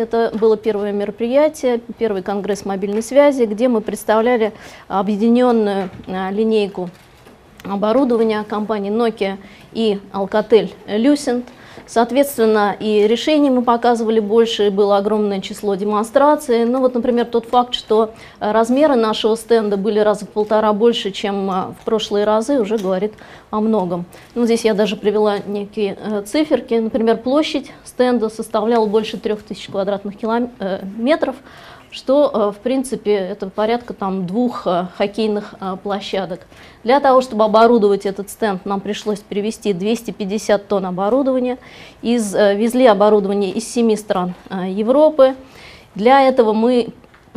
[0.00, 4.52] Это было первое мероприятие, первый конгресс мобильной связи, где мы представляли
[4.88, 6.88] объединенную линейку
[7.64, 9.36] оборудования компании Nokia
[9.72, 11.44] и Alcatel Lucent–
[11.86, 16.64] Соответственно, и решений мы показывали больше, было огромное число демонстраций.
[16.64, 21.10] Ну вот, например, тот факт, что э, размеры нашего стенда были раза в полтора больше,
[21.10, 23.14] чем э, в прошлые разы, уже говорит
[23.50, 24.04] о многом.
[24.34, 26.74] Ну, здесь я даже привела некие э, циферки.
[26.74, 31.36] Например, площадь стенда составляла больше 3000 квадратных километров,
[31.90, 36.40] что, э, в принципе, это порядка там, двух э, хоккейных э, площадок.
[36.84, 41.58] Для того, чтобы оборудовать этот стенд, нам пришлось перевести 250 тонн оборудования.
[42.00, 45.34] Из, везли оборудование из семи стран Европы.
[45.94, 46.88] Для этого мы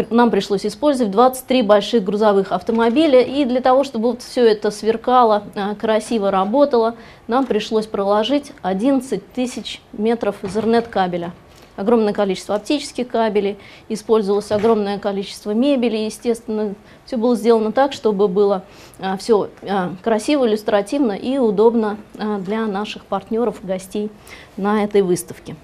[0.10, 5.44] нам пришлось использовать 23 больших грузовых автомобиля, и для того, чтобы вот все это сверкало,
[5.80, 6.96] красиво работало,
[7.28, 11.34] нам пришлось проложить 11 тысяч метров Ethernet кабеля
[11.76, 13.58] огромное количество оптических кабелей,
[13.90, 18.64] использовалось огромное количество мебели, естественно, все было сделано так, чтобы было
[19.00, 24.10] а, все а, красиво, иллюстративно и удобно а, для наших партнеров, гостей
[24.58, 25.56] на этой выставке.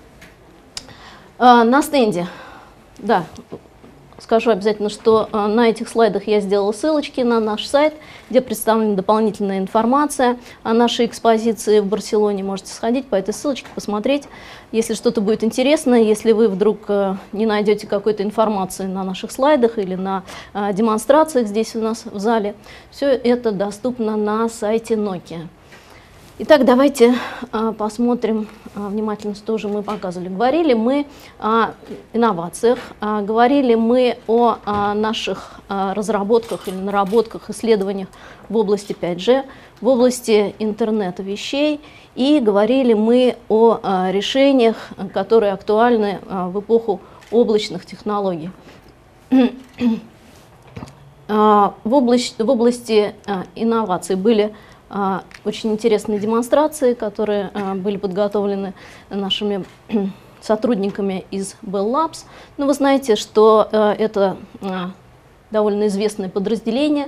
[1.38, 2.27] А, на стенде,
[2.97, 3.25] да,
[4.22, 7.94] скажу обязательно, что э, на этих слайдах я сделала ссылочки на наш сайт,
[8.30, 12.44] где представлена дополнительная информация о нашей экспозиции в Барселоне.
[12.44, 14.23] Можете сходить по этой ссылочке, посмотреть,
[14.72, 19.78] если что-то будет интересно, если вы вдруг э, не найдете какой-то информации на наших слайдах
[19.78, 22.56] или на э, демонстрациях здесь у нас в зале.
[22.92, 25.47] Все это доступно на сайте Nokia.
[26.41, 27.15] Итак, давайте
[27.51, 30.29] а, посмотрим а, внимательно, что же мы показывали.
[30.29, 31.05] Говорили мы
[31.37, 31.71] о
[32.13, 38.07] инновациях, а, говорили мы о наших разработках или наработках, исследованиях
[38.47, 39.43] в области 5G,
[39.81, 41.81] в области интернета вещей,
[42.15, 44.77] и говорили мы о решениях,
[45.13, 47.01] которые актуальны в эпоху
[47.31, 48.49] облачных технологий.
[51.28, 53.13] В, область, в области
[53.53, 54.55] инноваций были
[55.45, 58.73] очень интересные демонстрации, которые а, были подготовлены
[59.09, 59.63] нашими
[60.41, 62.25] сотрудниками из Bell Labs.
[62.57, 64.38] Но ну, вы знаете, что а, это
[65.51, 67.07] довольно известное подразделение,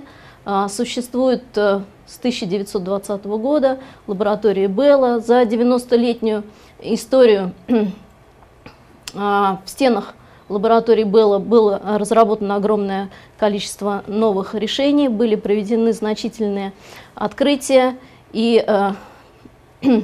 [0.69, 3.77] существует с 1920 года
[4.07, 5.19] лаборатории Белла.
[5.19, 6.43] За 90-летнюю
[6.81, 7.53] историю
[9.13, 10.15] в стенах
[10.51, 16.73] лаборатории Белла было разработано огромное количество новых решений, были проведены значительные
[17.15, 17.97] открытия
[18.33, 18.63] и,
[19.81, 20.01] э,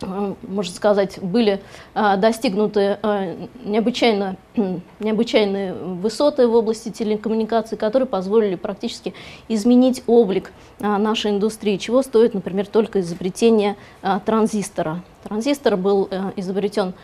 [0.00, 1.62] можно сказать, были
[1.94, 4.36] э, достигнуты э, необычайно,
[5.00, 9.14] необычайные высоты в области телекоммуникаций, которые позволили практически
[9.48, 13.76] изменить облик нашей индустрии, чего стоит, например, только изобретение
[14.24, 15.02] транзистора.
[15.24, 16.94] Транзистор был изобретен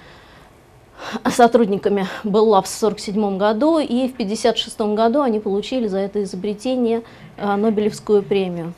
[1.28, 7.02] сотрудниками Bell Labs в 1947 году, и в 1956 году они получили за это изобретение
[7.36, 8.72] Нобелевскую премию.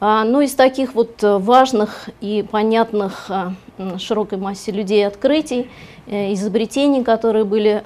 [0.00, 3.52] А, ну, из таких вот важных и понятных а,
[3.98, 5.68] широкой массе людей открытий,
[6.06, 7.82] э, изобретений, которые были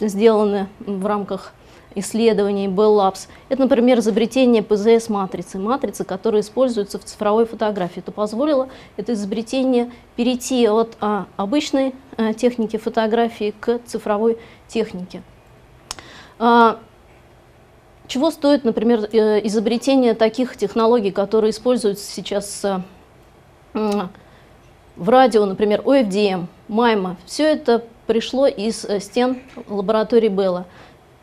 [0.00, 1.54] сделаны в рамках
[1.96, 3.26] исследований Bell Labs.
[3.48, 8.00] Это, например, изобретение ПЗС-матрицы, матрицы, которая используется в цифровой фотографии.
[8.00, 14.38] Это позволило это изобретение перейти от а, обычной а, техники фотографии к цифровой
[14.68, 15.22] технике.
[16.38, 16.78] А,
[18.08, 22.82] чего стоит, например, э, изобретение таких технологий, которые используются сейчас а,
[24.96, 27.16] в радио, например, OFDM, MIMO.
[27.26, 30.66] Все это пришло из э, стен лаборатории Белла.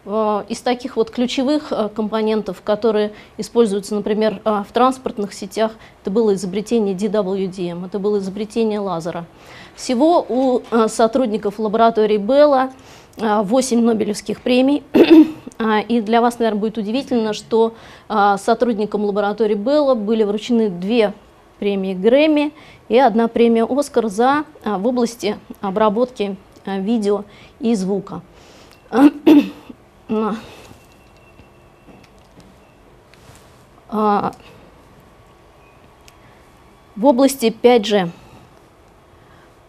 [0.06, 6.12] Э, из таких вот ключевых э, компонентов, которые используются, например, э, в транспортных сетях, это
[6.12, 9.26] было изобретение DWDM, это было изобретение лазера.
[9.76, 12.72] Всего у сотрудников лаборатории Белла
[13.18, 14.84] 8 Нобелевских премий.
[15.88, 17.74] И для вас, наверное, будет удивительно, что
[18.38, 21.14] сотрудникам лаборатории Белла были вручены две
[21.60, 22.54] премии Грэмми
[22.90, 26.36] и одна премия Оскар за в области обработки
[26.66, 27.24] видео
[27.60, 28.22] и звука.
[33.96, 34.32] А,
[36.96, 38.10] в области 5G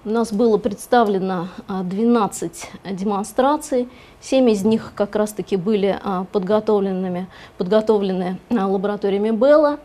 [0.05, 3.89] у нас было представлено 12 а, демонстраций,
[4.21, 7.27] 7 из них как раз-таки были а, подготовленными,
[7.59, 9.79] подготовлены лабораториями Белла.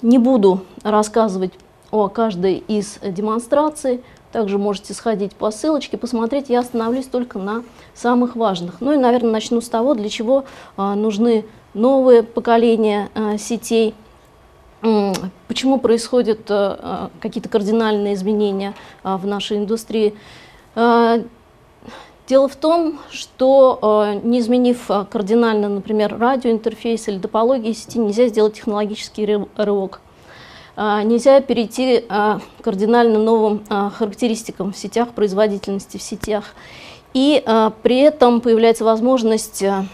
[0.00, 1.52] Не буду рассказывать
[1.90, 4.02] о каждой из демонстраций,
[4.32, 6.48] также можете сходить по ссылочке, посмотреть.
[6.48, 7.64] Я остановлюсь только на
[7.94, 8.80] самых важных.
[8.80, 10.44] Ну и, наверное, начну с того, для чего
[10.76, 13.94] а, нужны новые поколения а, сетей,
[14.80, 20.14] почему происходят а, а, какие-то кардинальные изменения а, в нашей индустрии.
[22.28, 29.24] Дело в том, что не изменив кардинально, например, радиоинтерфейс или топологии сети, нельзя сделать технологический
[29.56, 30.02] рывок.
[30.76, 32.04] Нельзя перейти
[32.60, 36.54] кардинально новым характеристикам в сетях, производительности в сетях.
[37.14, 39.86] И а, при этом появляется возможность а,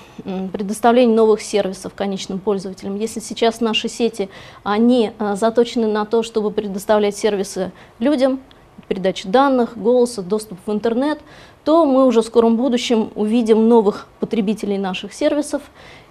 [0.52, 2.96] предоставления новых сервисов конечным пользователям.
[2.96, 4.28] Если сейчас наши сети,
[4.62, 8.40] они а, заточены на то, чтобы предоставлять сервисы людям,
[8.88, 11.20] передачу данных, голоса, доступ в интернет,
[11.64, 15.62] то мы уже в скором будущем увидим новых потребителей наших сервисов.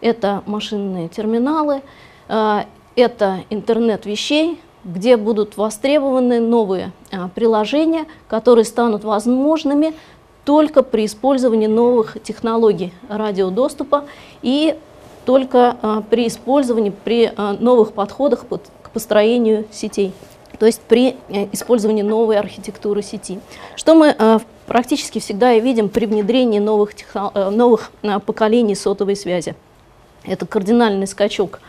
[0.02, 1.82] Это машинные терминалы,
[2.28, 6.92] это интернет вещей, где будут востребованы новые
[7.36, 9.94] приложения, которые станут возможными
[10.46, 14.06] только при использовании новых технологий радиодоступа
[14.42, 14.78] и
[15.26, 20.14] только а, при использовании, при а, новых подходах под, к построению сетей,
[20.60, 23.40] то есть при а, использовании новой архитектуры сети.
[23.76, 27.92] Что мы а, практически всегда и видим при внедрении новых, техно, а, новых
[28.26, 29.56] поколений сотовой связи.
[30.24, 31.60] Это кардинальный скачок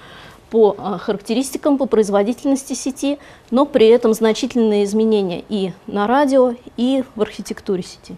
[0.50, 3.18] по характеристикам, по производительности сети,
[3.50, 8.14] но при этом значительные изменения и на радио, и в архитектуре сети.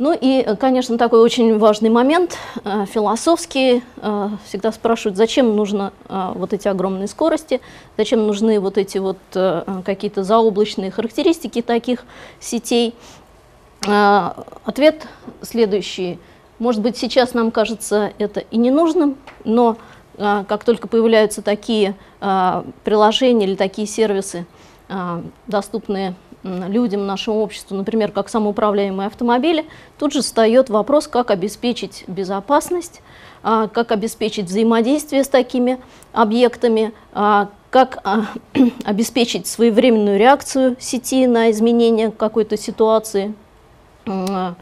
[0.00, 3.82] Ну и, конечно, такой очень важный момент, э, философский.
[3.98, 7.60] Э, всегда спрашивают, зачем нужны э, вот эти огромные скорости,
[7.98, 9.18] зачем нужны вот эти вот
[9.84, 12.04] какие-то заоблачные характеристики таких
[12.40, 12.94] сетей.
[14.64, 15.06] Ответ
[15.42, 16.18] следующий.
[16.58, 19.76] Может быть, сейчас нам кажется это и не нужным, но
[20.16, 21.94] как только появляются такие
[22.84, 24.46] приложения или такие сервисы,
[25.46, 29.66] доступные людям, нашему обществу, например, как самоуправляемые автомобили,
[29.98, 33.02] тут же встает вопрос, как обеспечить безопасность,
[33.42, 35.78] а, как обеспечить взаимодействие с такими
[36.12, 38.26] объектами, а, как а,
[38.84, 43.34] обеспечить своевременную реакцию сети на изменения какой-то ситуации
[44.06, 44.56] в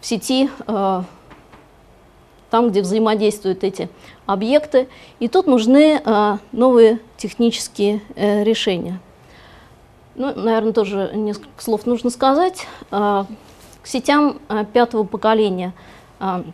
[0.00, 3.88] сети, там, где взаимодействуют эти
[4.26, 4.88] объекты.
[5.20, 6.00] И тут нужны
[6.52, 8.98] новые технические э, решения.
[10.14, 12.66] Ну, наверное, тоже несколько слов нужно сказать.
[12.90, 13.26] А,
[13.82, 15.72] к сетям а, пятого поколения
[16.20, 16.44] а,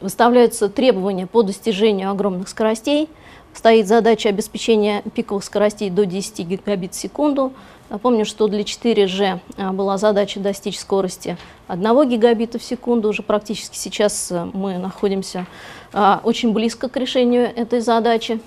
[0.00, 3.08] выставляются требования по достижению огромных скоростей.
[3.54, 7.54] Стоит задача обеспечения пиковых скоростей до 10 гигабит в секунду.
[7.88, 11.38] Напомню, что для 4G была задача достичь скорости
[11.68, 13.08] 1 гигабита в секунду.
[13.08, 15.46] Уже практически сейчас мы находимся
[15.94, 18.40] очень близко к решению этой задачи.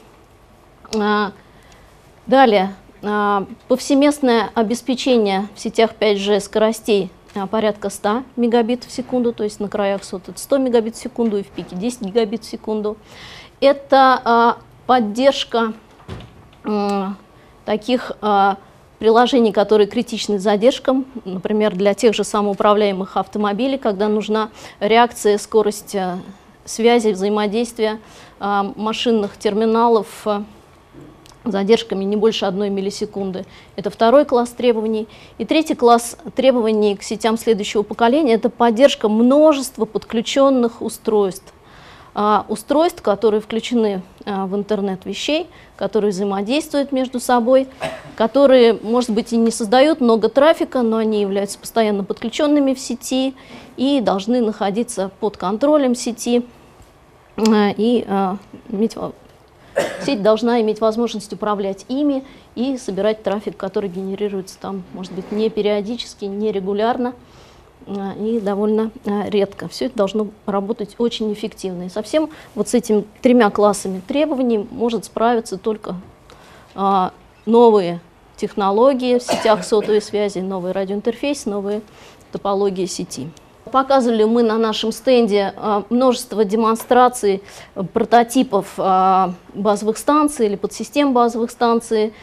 [2.28, 9.60] Далее, повсеместное обеспечение в сетях 5G скоростей а, порядка 100 мегабит в секунду, то есть
[9.60, 12.98] на краях сот это 100 мегабит в секунду и в пике 10 гигабит в секунду.
[13.62, 15.74] Это а, поддержка
[17.66, 18.12] таких
[19.00, 24.50] приложений, которые критичны задержкам, например, для тех же самоуправляемых автомобилей, когда нужна
[24.82, 25.96] реакция, скорость
[26.66, 28.00] связи, взаимодействия
[28.40, 30.28] машинных терминалов
[31.46, 33.46] задержками не больше одной миллисекунды.
[33.76, 35.08] Это второй класс требований.
[35.38, 41.54] И третий класс требований к сетям следующего поколения– это поддержка множества подключенных устройств.
[42.16, 47.68] А, устройств, которые включены а, в интернет вещей, которые взаимодействуют между собой,
[48.18, 53.36] которые, может быть, и не создают много трафика, но они являются постоянно подключенными в сети
[53.78, 56.46] и должны находиться под контролем сети
[57.38, 58.38] а, и а,
[58.70, 58.98] иметь
[60.02, 62.24] Сеть должна иметь возможность управлять ими
[62.56, 67.14] и собирать трафик, который генерируется там, может быть, не периодически, не регулярно
[67.88, 69.68] а, и довольно а, редко.
[69.68, 71.84] Все это должно работать очень эффективно.
[71.84, 75.96] И совсем вот с этими тремя классами требований может справиться только
[76.76, 77.12] а,
[77.46, 78.02] новые
[78.36, 81.82] технологии в сетях сотовой связи, новый радиоинтерфейс, новые
[82.32, 83.30] топологии сети.
[83.72, 87.44] Показывали мы на нашем стенде а, множество демонстраций
[87.76, 92.14] э, прототипов а, базовых станций или подсистем базовых станций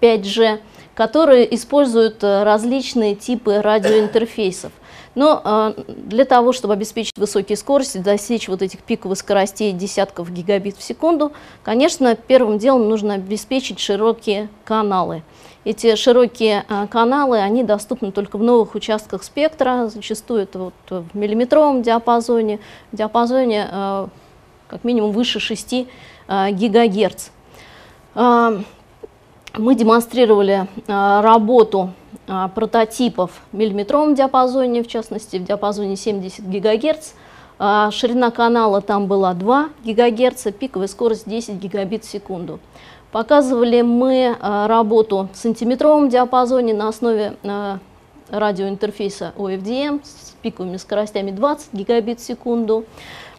[0.00, 0.58] 5G, э,
[0.94, 4.72] которые используют э, различные типы радиоинтерфейсов.
[5.14, 10.82] Но для того, чтобы обеспечить высокие скорости, достичь вот этих пиковых скоростей десятков гигабит в
[10.82, 15.22] секунду, конечно, первым делом нужно обеспечить широкие каналы.
[15.64, 21.14] Эти широкие а, каналы, они доступны только в новых участках спектра, зачастую это вот в
[21.14, 22.60] миллиметровом диапазоне,
[22.90, 24.08] в диапазоне а,
[24.68, 25.86] как минимум выше 6
[26.26, 27.28] а, гигагерц.
[28.14, 31.92] Мы демонстрировали работу
[32.54, 37.12] прототипов в миллиметровом диапазоне, в частности в диапазоне 70 гигагерц.
[37.90, 42.60] Ширина канала там была 2 ГГц, пиковая скорость 10 гигабит в секунду.
[43.10, 47.36] Показывали мы э, работу в сантиметровом диапазоне на основе
[48.30, 52.84] радиоинтерфейса OFDM с пиковыми скоростями 20 гигабит в секунду.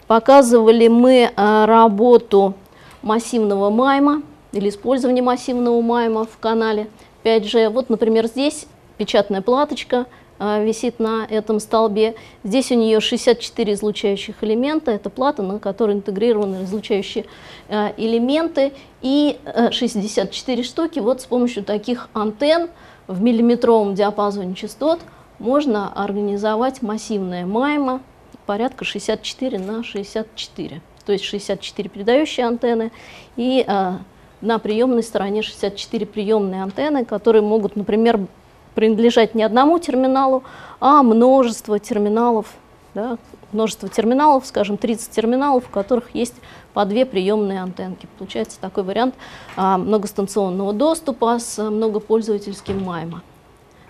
[0.08, 2.56] Показывали мы а, работу
[3.02, 6.90] массивного майма или использование массивного майма в канале
[7.24, 7.70] 5G.
[7.70, 8.66] Вот, например, здесь
[9.00, 10.06] печатная платочка
[10.38, 12.16] а, висит на этом столбе.
[12.44, 14.92] Здесь у нее 64 излучающих элемента.
[14.92, 17.26] Это плата, на которой интегрированы излучающие
[17.70, 18.74] а, элементы.
[19.02, 19.40] И
[19.72, 22.70] 64 штуки вот с помощью таких антенн
[23.08, 25.00] в миллиметровом диапазоне частот
[25.40, 28.02] можно организовать массивное майма
[28.46, 30.82] порядка 64 на 64.
[31.06, 32.92] То есть 64 передающие антенны
[33.38, 34.00] и а,
[34.42, 38.28] на приемной стороне 64 приемные антенны, которые могут, например,
[38.76, 40.44] принадлежать не одному терминалу,
[40.80, 42.54] а множество терминалов,
[42.94, 43.18] да,
[43.52, 46.36] множество терминалов, скажем, 30 терминалов, в которых есть
[46.74, 48.08] по две приемные антенки.
[48.18, 49.16] Получается такой вариант
[49.56, 53.22] а, многостанционного доступа с многопользовательским майма.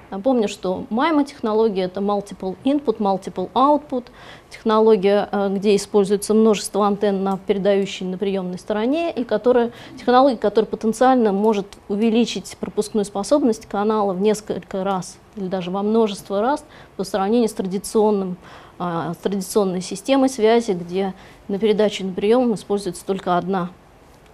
[0.10, 4.06] Напомню, что MIMO технология это Multiple Input, Multiple Output,
[4.50, 10.68] технология, э, где используется множество антенн на передающей на приемной стороне, и которая, технология, которая
[10.68, 16.66] потенциально может увеличить пропускную способность канала в несколько раз или даже во множество раз
[16.98, 18.38] по сравнению с, традиционным,
[18.80, 21.13] с традиционной системой связи, где
[21.48, 23.70] на передаче на прием используется только одна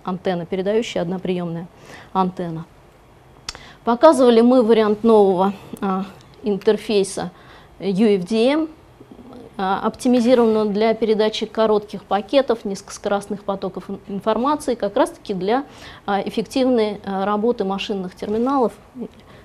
[0.03, 1.67] антенна передающая, одна приемная
[2.13, 2.65] антенна.
[3.85, 6.05] Показывали мы вариант нового а,
[6.41, 7.29] интерфейса
[7.79, 8.67] UFDM,
[9.57, 15.65] а, оптимизированного для передачи коротких пакетов, низкоскоростных потоков информации, как раз-таки для
[16.07, 18.73] а, эффективной а, работы машинных терминалов,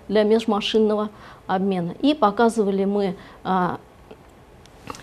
[0.08, 1.10] для межмашинного
[1.46, 1.94] обмена.
[2.00, 3.78] И показывали мы а,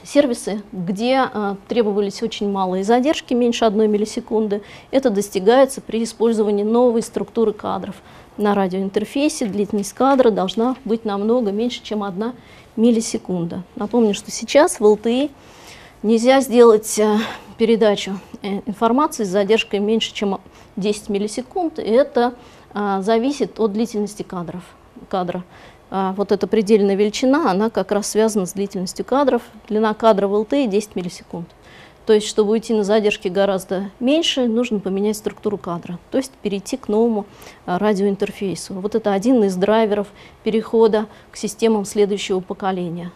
[0.03, 4.63] сервисы, где а, требовались очень малые задержки, меньше одной миллисекунды.
[4.89, 7.97] Это достигается при использовании новой структуры кадров
[8.37, 12.33] на радиоинтерфейсе длительность кадра должна быть намного меньше, чем 1
[12.75, 13.63] миллисекунда.
[13.75, 15.31] Напомню, что сейчас в LTE
[16.03, 17.17] нельзя сделать э,
[17.57, 20.39] передачу э, информации с задержкой меньше, чем
[20.75, 22.35] 10 миллисекунд, и это
[22.73, 24.61] а, зависит от длительности кадров,
[25.09, 25.43] кадра.
[25.89, 29.41] А, вот эта предельная величина, она как раз связана с длительностью кадров.
[29.67, 31.47] Длина кадра в LTE 10 миллисекунд.
[32.07, 36.77] То есть, чтобы уйти на задержки гораздо меньше, нужно поменять структуру кадра, то есть перейти
[36.77, 37.25] к новому
[37.65, 38.75] а, радиоинтерфейсу.
[38.75, 40.07] Вот это один из драйверов
[40.45, 43.11] перехода к системам следующего поколения.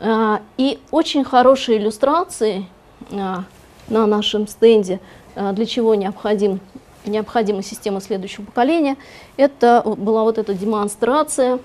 [0.00, 2.66] А, и очень хорошие иллюстрации
[3.12, 3.44] а,
[3.86, 4.98] на нашем стенде,
[5.36, 6.58] для чего необходим,
[7.06, 8.96] необходима система следующего поколения,
[9.36, 11.60] это была вот эта демонстрация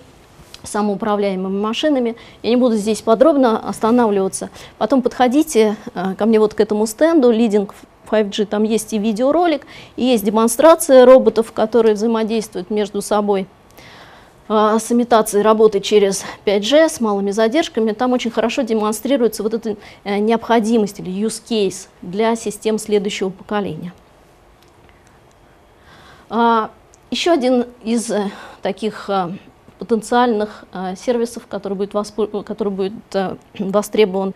[0.67, 2.15] самоуправляемыми машинами.
[2.43, 4.49] Я не буду здесь подробно останавливаться.
[4.77, 7.73] Потом подходите э, ко мне вот к этому стенду, лидинг
[8.09, 13.47] 5G, там есть и видеоролик, и есть демонстрация роботов, которые взаимодействуют между собой
[14.47, 17.91] э, с имитацией работы через 5G с малыми задержками.
[17.91, 23.93] Там очень хорошо демонстрируется вот эта э, необходимость или use case для систем следующего поколения.
[26.29, 26.71] А,
[27.09, 28.11] еще один из
[28.61, 29.09] таких
[29.77, 31.91] потенциальных э, сервисов, который будет,
[32.45, 34.33] который будет э, востребован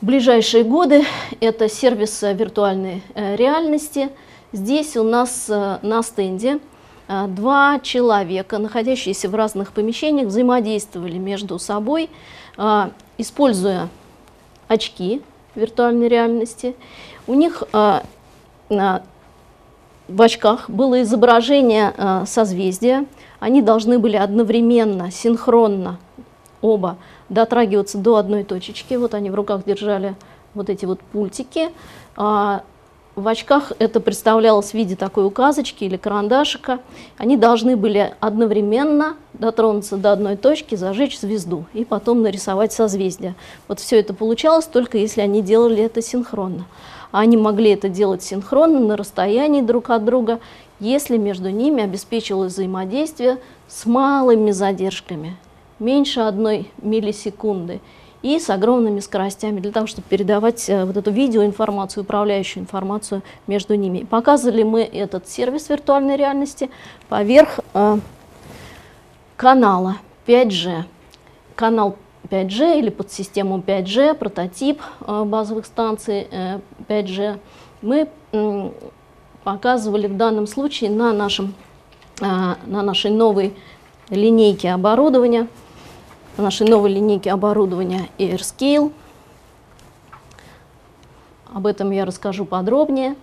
[0.00, 1.04] в ближайшие годы.
[1.40, 4.10] Это сервис виртуальной э, реальности.
[4.52, 6.58] Здесь у нас на стенде
[7.06, 12.10] два человека, находящиеся в разных помещениях, взаимодействовали между собой,
[13.16, 13.88] используя
[14.66, 15.22] очки
[15.54, 16.74] виртуальной реальности.
[17.28, 18.10] У них в
[20.18, 23.06] очках было изображение созвездия,
[23.40, 25.98] они должны были одновременно, синхронно
[26.60, 28.94] оба дотрагиваться до одной точечки.
[28.94, 30.14] Вот они в руках держали
[30.54, 31.70] вот эти вот пультики.
[32.16, 32.62] А
[33.16, 36.80] в очках это представлялось в виде такой указочки или карандашика.
[37.18, 43.34] Они должны были одновременно дотронуться до одной точки, зажечь звезду и потом нарисовать созвездие.
[43.68, 46.66] Вот все это получалось только если они делали это синхронно.
[47.10, 50.38] Они могли это делать синхронно на расстоянии друг от друга
[50.80, 55.36] если между ними обеспечивалось взаимодействие с малыми задержками,
[55.78, 57.80] меньше одной миллисекунды,
[58.22, 63.74] и с огромными скоростями для того, чтобы передавать э, вот эту видеоинформацию, управляющую информацию между
[63.74, 64.04] ними.
[64.04, 66.70] Показывали мы этот сервис виртуальной реальности
[67.08, 67.98] поверх э,
[69.36, 69.96] канала
[70.26, 70.84] 5G.
[71.54, 71.96] Канал
[72.30, 77.38] 5G или под систему 5G, прототип э, базовых станций э, 5G.
[77.82, 78.08] Мы
[79.50, 81.54] показывали в данном случае на, нашем,
[82.20, 83.52] а, на нашей новой
[84.08, 85.48] линейке оборудования,
[86.36, 88.92] на нашей новой линейке оборудования AirScale.
[91.52, 93.16] Об этом я расскажу подробнее.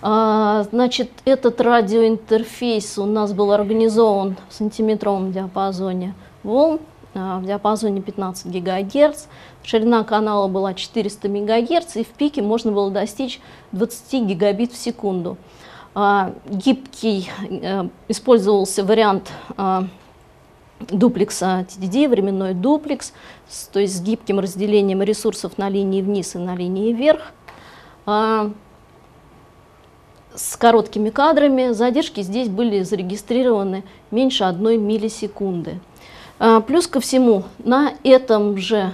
[0.00, 6.80] А, значит, этот радиоинтерфейс у нас был организован в сантиметровом диапазоне волн,
[7.14, 9.26] а, в диапазоне 15 ГГц.
[9.68, 13.38] Ширина канала была 400 МГц, и в пике можно было достичь
[13.72, 15.36] 20 гигабит в секунду.
[15.94, 19.30] А, гибкий э, использовался вариант
[20.80, 23.12] дуплекса TDD, временной дуплекс,
[23.70, 27.32] то есть с гибким разделением ресурсов на линии вниз и на линии вверх
[30.34, 31.72] с короткими кадрами.
[31.72, 35.80] Задержки здесь были зарегистрированы меньше одной миллисекунды.
[36.38, 38.92] А, плюс ко всему, на этом же,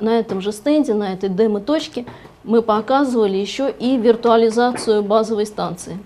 [0.00, 2.06] на этом же стенде, на этой демо-точке
[2.44, 5.98] мы показывали еще и виртуализацию базовой станции.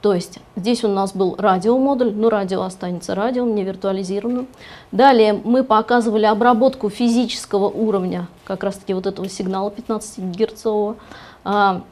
[0.00, 4.46] То есть здесь у нас был радиомодуль, но радио останется радио, не виртуализированным.
[4.92, 10.96] Далее мы показывали обработку физического уровня, как раз таки вот этого сигнала 15 герцового,
[11.44, 11.82] а,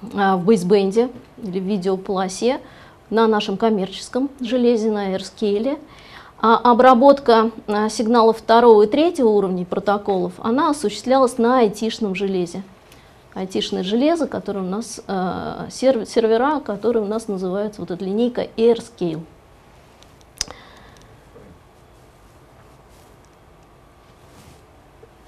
[0.00, 1.10] в бейсбенде
[1.42, 2.60] или в видеополосе
[3.10, 5.78] на нашем коммерческом железе, на AirScale.
[6.44, 12.64] А обработка а, сигналов второго и третьего уровней протоколов, она осуществлялась на айтишном железе.
[13.34, 19.22] Айтишное железо, которое у нас, э, сервера, которые у нас называются, вот эта линейка AirScale.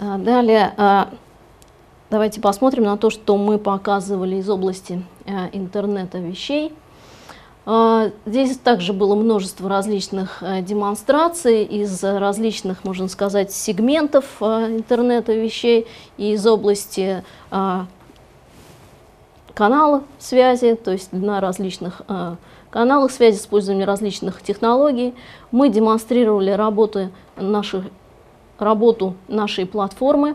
[0.01, 0.75] Далее,
[2.11, 5.03] Давайте посмотрим на то, что мы показывали из области
[5.53, 6.73] интернета вещей.
[7.67, 14.45] Э, здесь также было множество различных э, демонстраций из различных, можно сказать, сегментов э,
[14.77, 17.81] интернета вещей из области э,
[19.55, 22.37] канала связи, то есть на различных э,
[22.71, 25.15] каналах связи, использования различных технологий.
[25.53, 27.85] Мы демонстрировали работы наших,
[28.59, 30.35] работу нашей платформы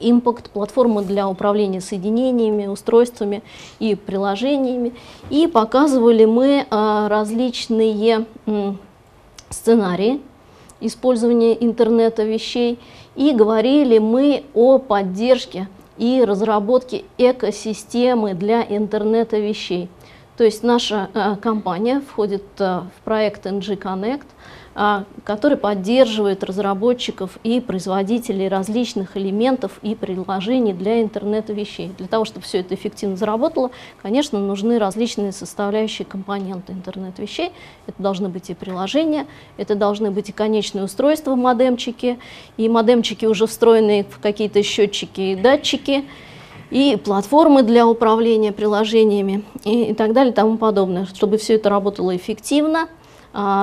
[0.00, 3.42] Impact, платформа для управления соединениями, устройствами
[3.78, 4.94] и приложениями.
[5.30, 8.26] И показывали мы а, различные
[9.50, 10.20] сценарии
[10.80, 12.78] использования интернета вещей.
[13.16, 19.88] И говорили мы о поддержке и разработке экосистемы для интернета вещей.
[20.36, 24.26] То есть наша а, компания входит а, в проект NG Connect,
[25.24, 31.90] который поддерживает разработчиков и производителей различных элементов и приложений для интернета вещей.
[31.98, 37.50] Для того, чтобы все это эффективно заработало, конечно, нужны различные составляющие компоненты интернет вещей.
[37.88, 42.20] Это должны быть и приложения, это должны быть и конечные устройства, модемчики,
[42.56, 46.04] и модемчики уже встроенные в какие-то счетчики и датчики,
[46.70, 51.68] и платформы для управления приложениями и, и так далее и тому подобное, чтобы все это
[51.68, 52.97] работало эффективно, а,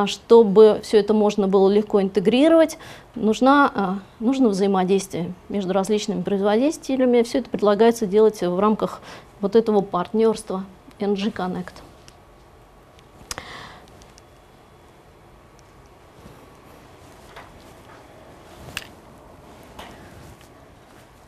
[0.05, 2.77] чтобы все это можно было легко интегрировать,
[3.13, 7.23] нужна, а, нужно взаимодействие между различными производителями.
[7.23, 9.01] Все это предлагается делать в рамках
[9.41, 10.63] вот этого партнерства
[10.99, 11.73] NG Connect.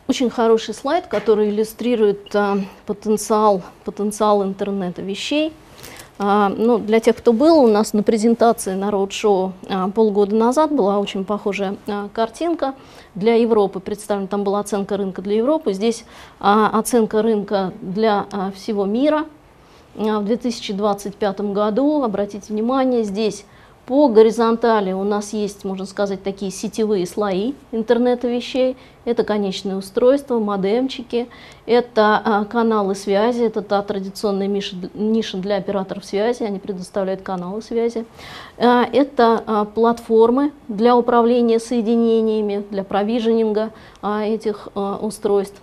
[0.07, 5.66] Очень хороший слайд, который иллюстрирует а, потенциал, потенциал интернета вещей– а,
[6.19, 10.97] ну, для тех, кто был у нас на презентации на роуд-шоу а, полгода назад, была
[10.99, 12.73] очень похожая а, картинка
[13.13, 14.27] для Европы представлена.
[14.27, 16.05] Там была оценка рынка для Европы, здесь
[16.39, 18.25] оценка рынка для
[18.55, 19.25] всего мира.
[19.95, 23.45] В 2025 году, обратите внимание, здесь
[23.87, 28.75] по горизонтали у нас есть, можно сказать, такие сетевые слои интернета вещей.
[29.05, 31.29] Это конечные устройства, модемчики,
[31.65, 37.61] это а, каналы связи, это та традиционная ниша, ниша для операторов связи, они предоставляют каналы
[37.61, 38.05] связи.
[38.57, 43.71] А, это а, платформы для управления соединениями, для провиженинга
[44.01, 45.61] а, этих а, устройств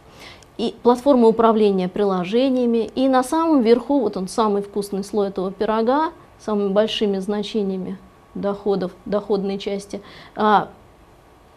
[0.57, 2.91] и платформы управления приложениями.
[2.95, 7.99] И на самом верху, вот он самый вкусный слой этого пирога, самыми большими значениями
[8.35, 10.01] доходов, доходной части,
[10.37, 10.69] а,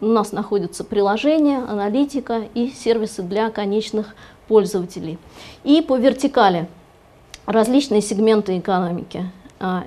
[0.00, 4.14] у нас находятся приложения, аналитика и сервисы для конечных
[4.46, 5.18] пользователей.
[5.64, 6.68] И по вертикали
[7.46, 9.84] различные сегменты экономики а,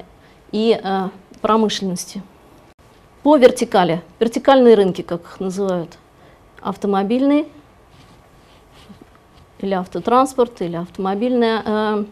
[0.52, 2.22] и а, промышленности.
[3.24, 5.98] По вертикали, вертикальные рынки, как их называют,
[6.60, 7.48] автомобильный
[9.60, 12.06] или автотранспорт, или автомобильный э,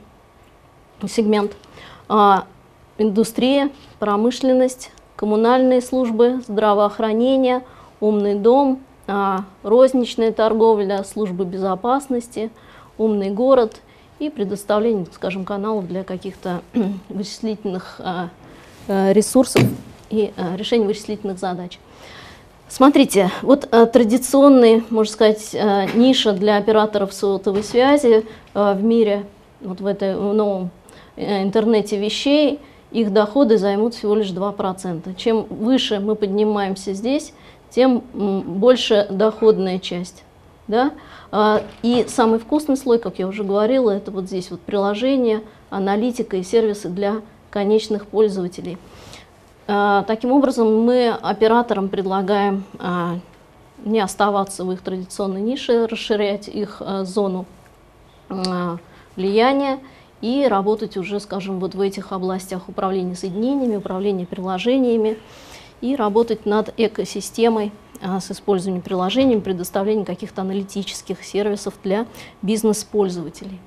[1.08, 1.54] сегмент.
[3.02, 7.64] Индустрия, промышленность, коммунальные службы, здравоохранение,
[8.02, 12.52] умный дом, а, розничная торговля, службы безопасности,
[12.98, 13.78] умный город
[14.20, 16.62] и предоставление, скажем, каналов для каких-то
[17.10, 18.30] вычислительных а,
[18.90, 19.64] э, ресурсов
[20.10, 21.80] и а, решения вычислительных задач.
[22.68, 25.56] Смотрите, вот традиционный, можно сказать,
[25.96, 29.26] ниша для операторов сотовой связи в мире
[29.62, 30.70] вот в, этой, в новом
[31.16, 32.60] э, интернете вещей,
[32.92, 35.16] их доходы займут всего лишь 2%.
[35.16, 37.34] Чем выше мы поднимаемся здесь,
[37.70, 40.24] тем больше доходная часть.
[40.68, 40.92] Да?
[41.32, 46.38] А, и самый вкусный слой, как я уже говорила, это вот здесь вот приложение, аналитика
[46.38, 47.22] и сервисы для
[47.52, 48.78] конечных пользователей.
[49.68, 53.18] А, таким образом, мы операторам предлагаем а,
[53.84, 57.46] не оставаться в их традиционной нише, расширять их зону
[59.16, 59.80] влияния
[60.22, 65.18] и работать уже, скажем, вот в этих областях управления соединениями, управления приложениями
[65.82, 72.06] и работать над экосистемой а, с использованием приложений, предоставлением каких-то аналитических сервисов для
[72.42, 73.60] бизнес-пользователей.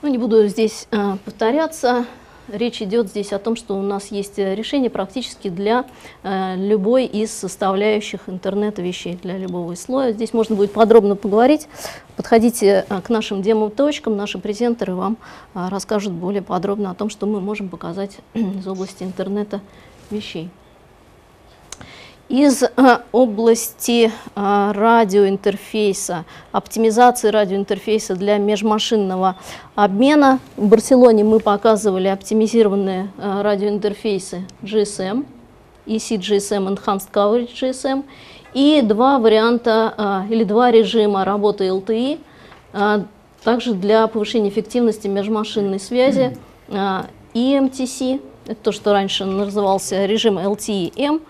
[0.00, 2.06] Ну, не буду здесь а, повторяться.
[2.48, 5.84] Речь идет здесь о том, что у нас есть решение практически для
[6.22, 10.12] э, любой из составляющих интернета вещей, для любого слоя.
[10.12, 11.68] Здесь можно будет подробно поговорить.
[12.16, 15.18] Подходите э, к нашим демо-точкам, наши презентеры вам
[15.54, 19.60] э, расскажут более подробно о том, что мы можем показать из области интернета
[20.10, 20.50] вещей
[22.32, 22.68] из э,
[23.12, 29.36] области э, радиоинтерфейса, оптимизации радиоинтерфейса для межмашинного
[29.74, 30.38] обмена.
[30.56, 35.26] В Барселоне мы показывали оптимизированные э, радиоинтерфейсы GSM,
[35.84, 38.02] EC GSM, Enhanced Coverage GSM,
[38.54, 42.18] и два варианта или два режима работы LTE,
[43.42, 46.36] также для повышения эффективности межмашинной связи
[46.68, 51.22] EMTC, это то, что раньше назывался режим LTE-M,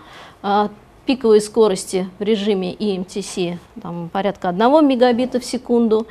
[1.05, 6.07] пиковой скорости в режиме EMTC там, порядка 1 мегабита в секунду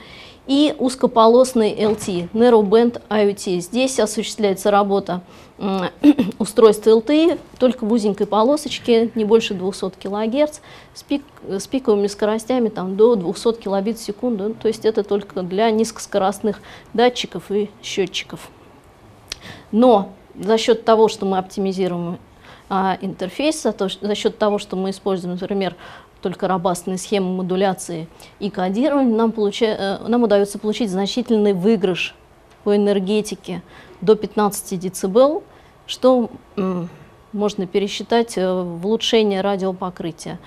[0.46, 3.60] и узкополосный LTE, Narrowband IoT.
[3.60, 5.22] Здесь осуществляется работа
[6.38, 10.58] устройства LTE только в узенькой полосочке, не больше 200 кГц,
[10.94, 14.54] с, пик, с пиковыми скоростями там, до 200 кбит в секунду.
[14.54, 16.60] То есть это только для низкоскоростных
[16.92, 18.50] датчиков и счетчиков.
[19.70, 22.18] Но за счет того, что мы оптимизируем
[22.74, 25.76] а, интерфейса, то, за счет того, что мы используем, например,
[26.22, 28.08] только робастные схемы модуляции
[28.38, 32.14] и кодирования, нам, получа, э, нам удается получить значительный выигрыш
[32.64, 33.60] по энергетике
[34.00, 35.42] до 15 дБ,
[35.86, 36.30] что
[37.32, 40.38] можно пересчитать э, в улучшение радиопокрытия.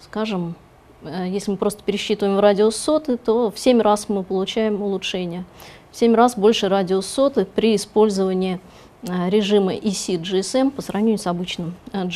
[0.00, 0.54] Скажем,
[1.02, 5.44] э, если мы просто пересчитываем радиус соты, то в 7 раз мы получаем улучшение.
[5.92, 8.60] В 7 раз больше радиус соты при использовании
[9.02, 12.06] режима EC GSM по сравнению с обычным э,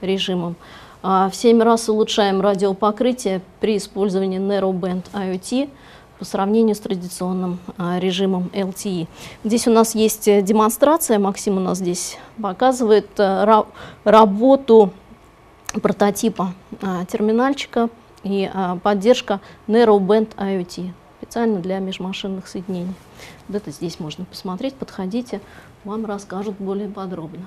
[0.00, 0.56] режимом.
[1.02, 5.70] А в 7 раз улучшаем радиопокрытие при использовании Narrowband IoT
[6.18, 9.06] по сравнению с традиционным а, режимом LTE.
[9.44, 13.08] Здесь у нас есть демонстрация, Максим у нас здесь показывает
[14.02, 14.92] работу
[15.80, 16.54] прототипа
[17.06, 17.88] терминальчика
[18.24, 18.50] и
[18.82, 20.90] поддержка Narrowband IoT
[21.28, 22.94] специально для межмашинных соединений.
[23.48, 25.40] Вот это здесь можно посмотреть, подходите
[25.88, 27.46] вам расскажут более подробно.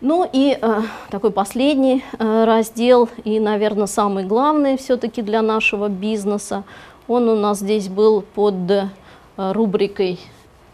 [0.00, 6.62] Ну и э, такой последний э, раздел, и, наверное, самый главный все-таки для нашего бизнеса,
[7.08, 8.88] он у нас здесь был под э,
[9.36, 10.20] рубрикой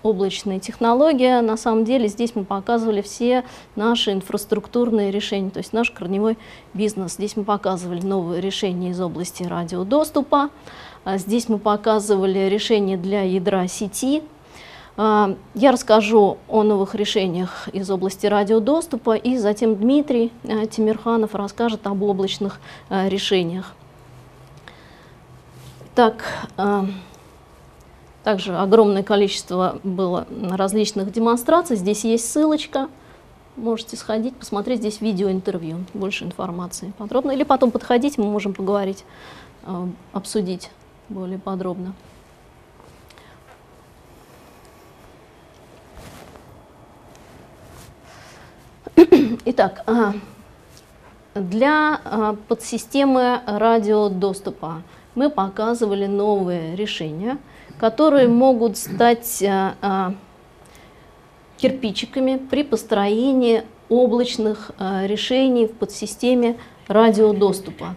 [0.03, 1.41] облачные технологии.
[1.41, 6.37] На самом деле здесь мы показывали все наши инфраструктурные решения, то есть наш корневой
[6.75, 7.15] бизнес.
[7.15, 10.51] Здесь мы показывали новые решения из области радиодоступа.
[11.05, 14.23] А здесь мы показывали решения для ядра сети,
[14.97, 22.03] я расскажу о новых решениях из области радиодоступа, и затем Дмитрий э, Тимирханов расскажет об
[22.03, 23.73] облачных э, решениях.
[25.95, 26.23] Так,
[26.59, 26.85] э,
[28.23, 31.77] также огромное количество было различных демонстраций.
[31.77, 32.89] Здесь есть ссылочка.
[33.57, 37.31] Можете сходить, посмотреть здесь видеоинтервью, больше информации подробно.
[37.33, 39.05] Или потом подходить, мы можем поговорить,
[40.15, 40.71] обсудить
[41.11, 41.93] более подробно.
[49.47, 50.13] Итак, а,
[51.35, 54.83] для а, подсистемы радиодоступа
[55.15, 57.39] мы показывали новые решения,
[57.79, 60.15] которые могут стать а,
[61.57, 66.57] кирпичиками при построении облачных решений в подсистеме
[66.89, 67.95] радиодоступа.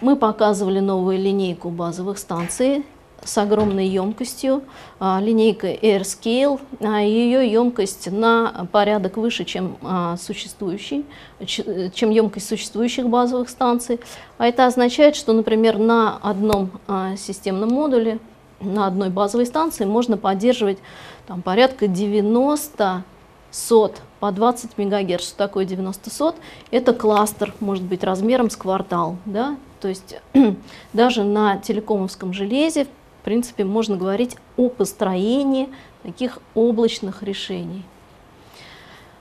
[0.00, 2.84] Мы показывали новую линейку базовых станций
[3.24, 4.62] с огромной емкостью,
[5.00, 11.04] а, линейка AirScale, а, ее емкость на порядок выше, чем а, существующий,
[11.46, 14.00] чем емкость существующих базовых станций.
[14.38, 16.70] А это означает, что, например, на одном
[17.16, 18.18] системном модуле,
[18.60, 20.78] на одной базовой станции можно поддерживать
[21.26, 23.04] там, порядка 90
[23.50, 25.22] сот по 20 МГц.
[25.22, 26.36] Что такое 90 сот?
[26.70, 29.16] Это кластер, может быть, размером с квартал.
[29.24, 29.56] Да?
[29.80, 30.16] То есть
[30.92, 32.86] даже на телекомовском железе,
[33.24, 35.70] в принципе, можно говорить о построении
[36.02, 37.82] таких облачных решений.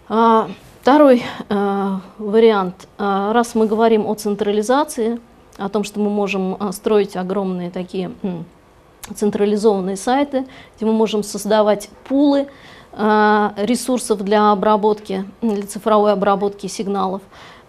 [0.10, 0.50] А,
[0.82, 2.90] второй а, вариант.
[2.98, 5.22] А, раз мы говорим о централизации,
[5.56, 8.12] о том, что мы можем строить огромные такие
[9.16, 12.48] централизованные сайты, где мы можем создавать пулы
[12.92, 17.22] ресурсов для обработки, для цифровой обработки сигналов,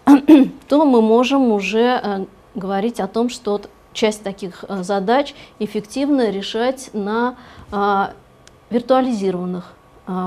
[0.67, 3.61] то мы можем уже а, говорить о том, что
[3.95, 7.35] часть таких а, задач эффективно решать на
[8.69, 9.73] виртуализированных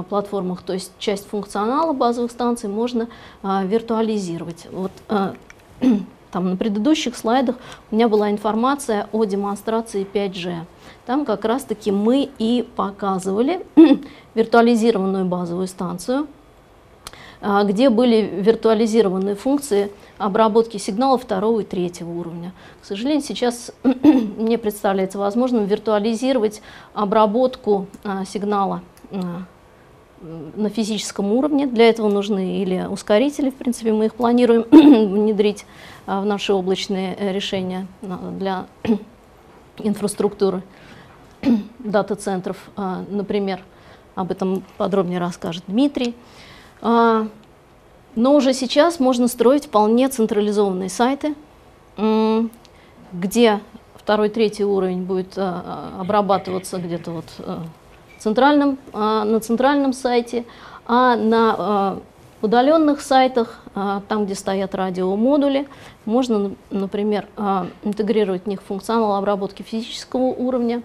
[0.09, 3.09] платформах, то есть часть функционала базовых станций можно
[3.43, 4.67] виртуализировать.
[4.73, 4.91] Вот
[6.31, 7.57] там на предыдущих слайдах
[7.91, 10.65] у меня была информация о демонстрации 5G.
[11.07, 13.65] Там как раз-таки мы и показывали
[14.35, 16.27] виртуализированную базовую станцию,
[17.41, 22.53] а, где были виртуализированные функции обработки сигналов второго и третьего уровня.
[22.83, 26.61] К сожалению, сейчас мне представляется возможным виртуализировать
[26.93, 29.43] обработку а, сигнала а,
[30.21, 31.67] на физическом уровне.
[31.67, 35.65] Для этого нужны или ускорители, в принципе, мы их планируем внедрить
[36.07, 38.67] в наши облачные э, решения для
[39.79, 40.63] инфраструктуры
[41.79, 43.63] дата-центров, а, например,
[44.17, 46.17] об этом подробнее расскажет Дмитрий.
[48.19, 51.35] А, но уже сейчас можно строить вполне централизованные сайты,
[53.13, 53.61] где
[53.95, 57.25] второй, третий уровень будет а, обрабатываться где-то вот
[58.19, 60.45] центральном, на центральном сайте,
[60.87, 62.01] а на
[62.43, 65.69] удаленных сайтах, там, где стоят радиомодули,
[66.05, 67.27] можно, например,
[67.85, 70.83] интегрировать в них функционал обработки физического уровня,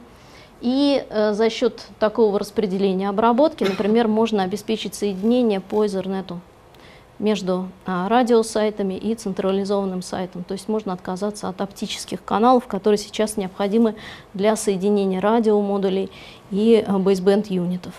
[0.62, 6.34] и э, за счет такого распределения обработки, например, можно обеспечить соединение по Ethernet
[7.20, 10.44] между а, радиосайтами и централизованным сайтом.
[10.44, 13.96] То есть можно отказаться от оптических каналов, которые сейчас необходимы
[14.34, 16.12] для соединения радиомодулей
[16.52, 17.94] и а, baseband-юнитов.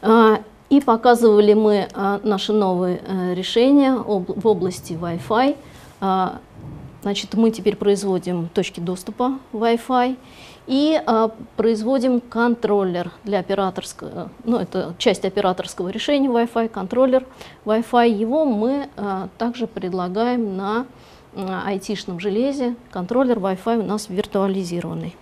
[0.00, 1.88] А, и показывали мы
[2.22, 5.56] наши новые а, решения в области Wi-Fi.
[7.02, 10.16] Значит, мы теперь производим точки доступа Wi-Fi
[10.66, 17.26] и а, производим контроллер для операторского, ну это часть операторского решения Wi-Fi, контроллер
[17.64, 18.08] Wi-Fi.
[18.08, 20.86] Его мы а, также предлагаем на
[21.34, 22.76] а, айтишном железе.
[22.90, 25.16] Контроллер Wi-Fi у нас виртуализированный.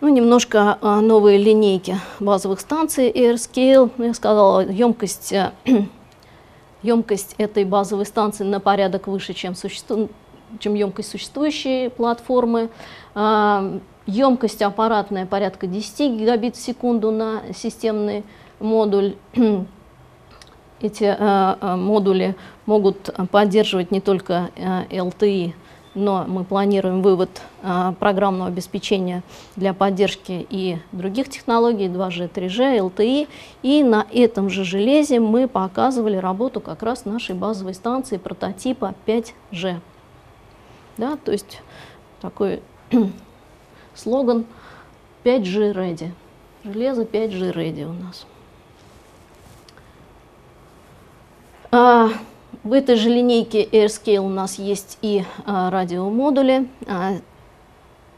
[0.00, 3.90] Ну, немножко а, новые линейки базовых станций AirScale.
[3.98, 5.34] Ну, я сказала, емкость,
[6.82, 10.10] емкость этой базовой станции на порядок выше, чем существует
[10.60, 12.70] чем емкость существующей платформы.
[14.06, 18.24] Емкость аппаратная порядка 10 гигабит в секунду на системный
[18.58, 19.14] модуль.
[20.80, 22.34] Эти а, а, модули
[22.66, 25.52] могут поддерживать не только LTE, а,
[25.94, 27.42] но мы планируем вывод
[28.00, 29.22] программного обеспечения
[29.54, 33.28] для поддержки и других технологий 2G, 3G, LTE.
[33.62, 39.80] И на этом же железе мы показывали работу как раз нашей базовой станции прототипа 5G.
[40.96, 41.60] Да, то есть
[42.20, 42.62] такой
[43.94, 44.46] слоган
[45.24, 46.10] 5G ready.
[46.64, 48.26] Железо 5G ready у нас.
[51.70, 52.10] А,
[52.62, 56.68] в этой же линейке AirScale у нас есть и а, радиомодули.
[56.86, 57.14] А,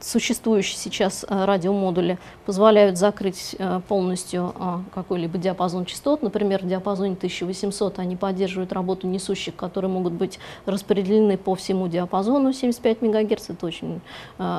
[0.04, 6.22] существующие сейчас э, радиомодули позволяют закрыть э, полностью э, какой-либо диапазон частот.
[6.22, 12.52] Например, в диапазоне 1800 они поддерживают работу несущих, которые могут быть распределены по всему диапазону
[12.52, 13.50] 75 МГц.
[13.50, 14.00] Это очень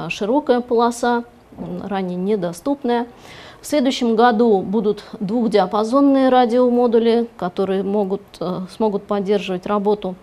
[0.10, 1.24] широкая полоса,
[1.58, 3.08] ранее недоступная.
[3.62, 8.22] В следующем году будут двухдиапазонные радиомодули, которые могут,
[8.70, 10.16] смогут поддерживать работу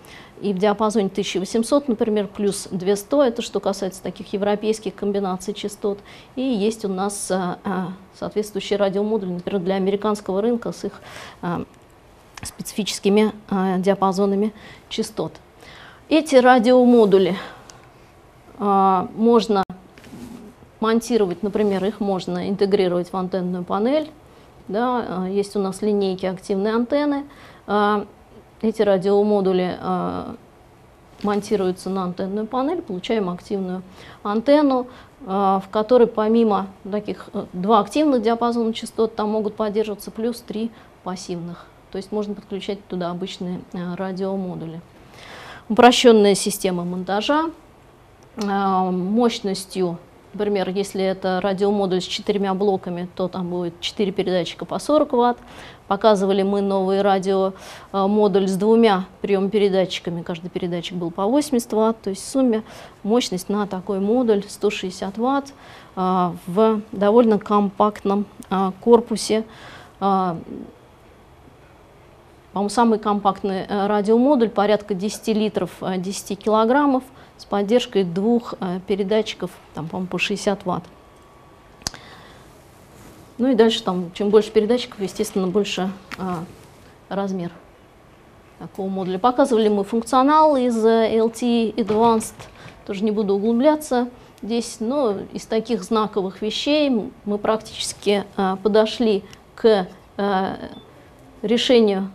[0.42, 6.00] и в диапазоне 1800, например, плюс 200, это что касается таких европейских комбинаций частот.
[6.34, 11.00] И есть у нас а, а, соответствующие радиомодули, например, для американского рынка с их
[11.42, 11.62] а,
[12.42, 13.32] специфическими
[13.78, 14.52] диапазонами
[14.88, 15.32] частот.
[16.08, 17.36] Эти радиомодули
[18.58, 19.62] можно
[20.80, 24.10] монтировать, например, их можно интегрировать в антенную панель.
[24.66, 27.26] Да, есть у нас линейки активной антенны.
[28.62, 30.34] Эти радиомодули э,
[31.24, 33.82] монтируются на антенную панель, получаем активную
[34.22, 34.86] антенну,
[35.22, 40.70] э, в которой помимо таких э, два активных диапазона частот, там могут поддерживаться плюс три
[41.02, 41.66] пассивных.
[41.90, 44.80] То есть можно подключать туда обычные радиомодули.
[45.68, 47.50] Упрощенная система монтажа
[48.36, 49.98] мощностью
[50.34, 55.38] например, если это радиомодуль с четырьмя блоками, то там будет 4 передатчика по 40 Вт.
[55.88, 62.22] Показывали мы новый радиомодуль с двумя прием-передатчиками, каждый передатчик был по 80 Вт, то есть
[62.22, 62.62] в сумме
[63.02, 65.52] мощность на такой модуль 160 Вт
[65.96, 69.44] а, в довольно компактном а, корпусе.
[70.00, 70.38] А,
[72.52, 77.02] по-моему, самый компактный э, радиомодуль, порядка 10 литров, 10 килограммов,
[77.42, 78.54] с поддержкой двух
[78.86, 80.84] передатчиков, там, по-моему, по 60 ватт.
[83.38, 86.44] Ну и дальше, там, чем больше передатчиков, естественно, больше а,
[87.08, 87.50] размер
[88.60, 89.18] такого модуля.
[89.18, 92.34] Показывали мы функционал из LTE Advanced,
[92.86, 94.08] тоже не буду углубляться
[94.42, 99.24] здесь, но из таких знаковых вещей мы практически а, подошли
[99.56, 100.56] к а,
[101.42, 102.12] решению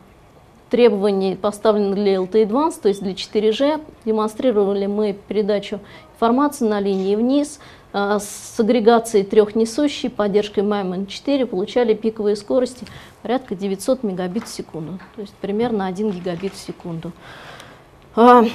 [0.70, 3.82] требований, поставленных для LTE Advanced, то есть для 4G.
[4.06, 5.80] Демонстрировали мы передачу
[6.14, 7.60] информации на линии вниз,
[7.94, 12.86] а, с агрегацией трехнесущей, поддержкой MIMON-4 получали пиковые скорости
[13.22, 17.12] порядка 900 мегабит в секунду, то есть примерно 1 гигабит в секунду.
[18.16, 18.46] А,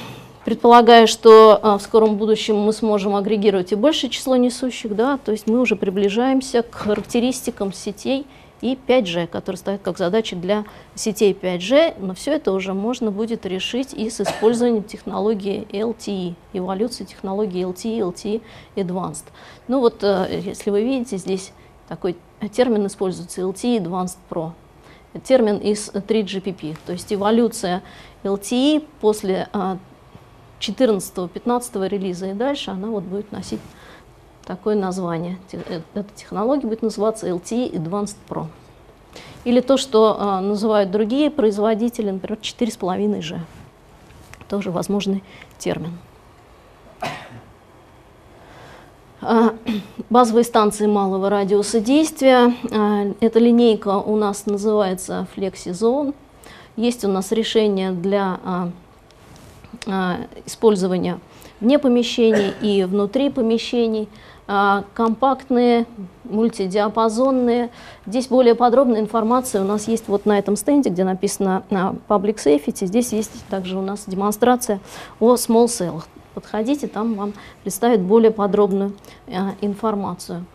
[0.45, 5.31] предполагая, что а, в скором будущем мы сможем агрегировать и большее число несущих, да, то
[5.31, 8.27] есть мы уже приближаемся к характеристикам сетей
[8.63, 10.63] и 5G, который стоит как задача для
[10.95, 17.03] сетей 5G, но все это уже можно будет решить и с использованием технологии LTE, эволюции
[17.03, 18.41] технологии LTE, LTE
[18.77, 19.25] Advanced.
[19.67, 21.51] Ну вот, э, если вы видите, здесь
[21.89, 22.15] такой
[22.53, 24.51] термин используется LTE Advanced Pro.
[25.25, 27.83] Термин из 3GPP, то есть эволюция
[28.23, 29.49] LTE после
[30.61, 33.59] 14-15 э, релиза и дальше, она вот будет носить
[34.45, 35.37] такое название.
[35.51, 38.47] Э, эта технология будет называться LTE Advanced Pro.
[39.43, 43.39] Или то, что а, называют другие производители, например, 4,5G.
[44.47, 45.23] Тоже возможный
[45.57, 45.97] термин.
[49.21, 49.53] А,
[50.09, 52.53] базовые станции малого радиуса действия.
[52.71, 56.13] А, эта линейка у нас называется FlexiZone.
[56.75, 58.39] Есть у нас решение для
[60.45, 61.19] использования
[61.63, 64.09] вне помещений и внутри помещений.
[64.45, 65.85] А, компактные,
[66.25, 67.69] мультидиапазонные.
[68.05, 72.35] Здесь более подробная информация у нас есть вот на этом стенде, где написано а, Public
[72.35, 72.85] Safety.
[72.85, 74.81] Здесь есть также у нас демонстрация
[75.21, 76.03] о small cell.
[76.33, 78.91] Подходите, там вам представят более подробную
[79.27, 80.45] а, информацию.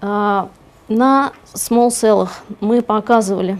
[0.00, 0.48] На
[0.88, 2.26] small cell
[2.60, 3.58] мы показывали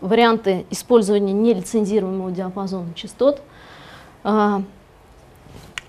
[0.00, 3.40] варианты использования нелицензируемого диапазона частот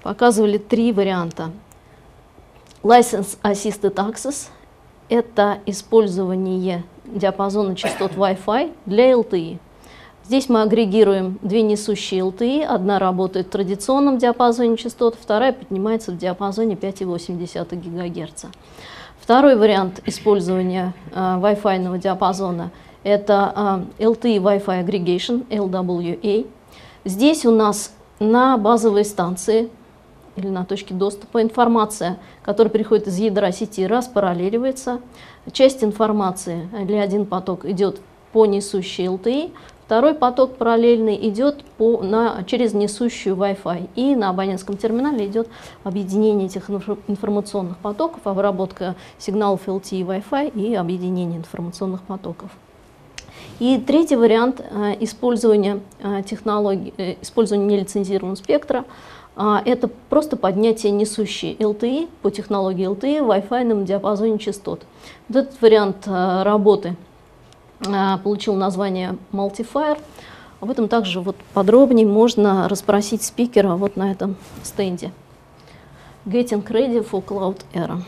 [0.03, 1.51] показывали три варианта.
[2.83, 4.49] License Assisted Access–
[5.09, 9.57] это использование диапазона частот Wi-Fi для LTE.
[10.23, 12.63] Здесь мы агрегируем две несущие LTE.
[12.63, 18.45] Одна работает в традиционном диапазоне частот, вторая поднимается в диапазоне 5,8 ГГц.
[19.19, 22.69] Второй вариант использования э, Wi-Fi диапазона–
[23.03, 26.47] это э, LTE Wi-Fi Aggregation, LWA.
[27.03, 29.69] Здесь у нас на базовой станции
[30.35, 31.41] или на точке доступа.
[31.41, 34.99] Информация, которая приходит из ядра сети, распараллеливается.
[35.51, 38.01] Часть информации или один поток идет
[38.33, 39.51] по несущей LTE,
[39.85, 43.89] второй поток параллельный идет по, на, через несущую Wi-Fi.
[43.95, 45.47] И на абонентском терминале идет
[45.83, 46.69] объединение этих
[47.07, 52.49] информационных потоков, обработка сигналов LTE и Wi-Fi и объединение информационных потоков.
[53.59, 58.85] И третий вариант э, использования э, технологий, э, использования нелицензированного спектра–
[59.65, 64.83] это просто поднятие несущей LTE по технологии LTE в Wi-Fi диапазоне частот.
[65.27, 66.95] Вот этот вариант работы
[68.23, 69.99] получил название Multifier.
[70.61, 75.11] Об этом также вот подробнее можно расспросить спикера вот на этом стенде.
[76.25, 78.01] Getting ready for cloud era.